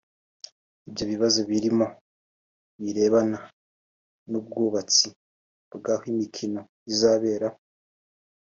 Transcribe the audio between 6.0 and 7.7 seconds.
imikino izabera